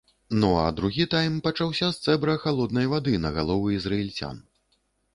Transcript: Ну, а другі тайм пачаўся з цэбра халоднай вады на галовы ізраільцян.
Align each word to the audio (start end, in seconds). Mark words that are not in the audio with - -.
Ну, 0.43 0.47
а 0.61 0.63
другі 0.79 1.05
тайм 1.13 1.35
пачаўся 1.49 1.91
з 1.97 2.01
цэбра 2.07 2.37
халоднай 2.47 2.93
вады 2.97 3.13
на 3.27 3.37
галовы 3.39 3.79
ізраільцян. 3.81 4.47